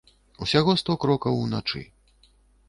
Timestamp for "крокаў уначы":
1.03-1.85